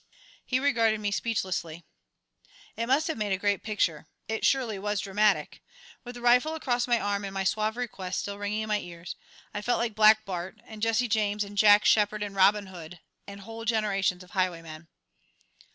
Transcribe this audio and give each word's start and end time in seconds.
He 0.43 0.57
regarded 0.59 0.99
me 0.99 1.11
speechlessly. 1.11 1.83
It 2.75 2.87
must 2.87 3.05
have 3.05 3.19
made 3.19 3.33
a 3.33 3.37
great 3.37 3.61
picture. 3.61 4.07
It 4.27 4.43
surely 4.43 4.79
was 4.79 4.99
dramatic. 4.99 5.61
With 6.03 6.15
the 6.15 6.21
rifle 6.23 6.55
across 6.55 6.87
my 6.87 6.99
arm 6.99 7.23
and 7.23 7.35
my 7.35 7.43
suave 7.43 7.77
request 7.77 8.21
still 8.21 8.39
ringing 8.39 8.61
in 8.61 8.67
my 8.67 8.79
ears, 8.79 9.15
I 9.53 9.61
felt 9.61 9.77
like 9.77 9.93
Black 9.93 10.25
Bart, 10.25 10.59
and 10.65 10.81
Jesse 10.81 11.07
James, 11.07 11.43
and 11.43 11.55
Jack 11.55 11.85
Sheppard, 11.85 12.23
and 12.23 12.35
Robin 12.35 12.65
Hood, 12.65 12.99
and 13.27 13.41
whole 13.41 13.63
generations 13.63 14.23
of 14.23 14.31
highwaymen. 14.31 14.87